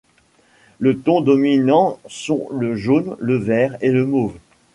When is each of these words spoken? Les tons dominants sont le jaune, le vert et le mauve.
Les 0.79 0.97
tons 0.97 1.21
dominants 1.21 1.99
sont 2.07 2.47
le 2.51 2.75
jaune, 2.75 3.15
le 3.19 3.37
vert 3.37 3.77
et 3.81 3.91
le 3.91 4.03
mauve. 4.07 4.35